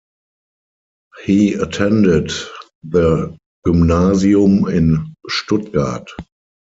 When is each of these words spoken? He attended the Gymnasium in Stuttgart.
He 1.25 1.53
attended 1.53 2.31
the 2.83 3.37
Gymnasium 3.67 4.67
in 4.67 5.13
Stuttgart. 5.29 6.09